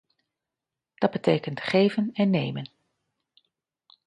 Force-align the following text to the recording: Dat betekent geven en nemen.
Dat 0.95 1.11
betekent 1.11 1.59
geven 1.61 2.09
en 2.13 2.29
nemen. 2.29 2.69